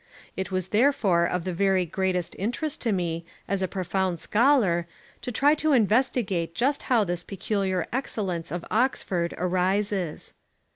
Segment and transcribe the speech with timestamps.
[0.35, 4.87] It was therefore of the very greatest interest to me, as a profound scholar,
[5.21, 10.33] to try to investigate just how this peculiar excellence of Oxford arises.